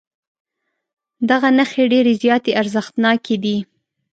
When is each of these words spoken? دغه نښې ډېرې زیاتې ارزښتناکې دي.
دغه 1.29 1.49
نښې 1.57 1.83
ډېرې 1.91 2.13
زیاتې 2.23 2.51
ارزښتناکې 2.61 3.35
دي. 3.43 3.57